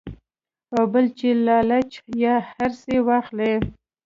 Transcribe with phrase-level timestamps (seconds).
[0.75, 1.91] او بل چې لالچ
[2.23, 3.53] يا حرص ئې واخلي-